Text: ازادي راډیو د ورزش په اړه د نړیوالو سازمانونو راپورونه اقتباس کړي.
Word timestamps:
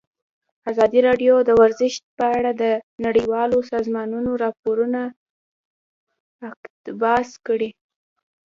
ازادي 0.71 0.99
راډیو 1.07 1.33
د 1.43 1.49
ورزش 1.61 1.93
په 2.17 2.25
اړه 2.37 2.51
د 2.61 2.63
نړیوالو 3.05 3.57
سازمانونو 3.73 4.31
راپورونه 4.43 5.01
اقتباس 6.49 7.29
کړي. 7.47 7.69